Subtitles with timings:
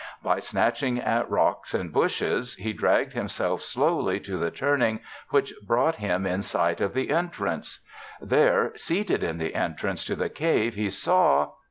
[0.23, 5.97] By snatching at rocks and bushes, he dragged himself slowly to the turning which brought
[5.97, 7.81] him in sight of the entrance.
[8.19, 11.51] There, seated in the entrance to the cave, he saw